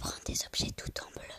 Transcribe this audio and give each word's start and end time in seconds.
prends 0.00 0.18
des 0.26 0.38
objets 0.46 0.72
tout 0.72 0.90
en 1.02 1.10
bleu. 1.12 1.29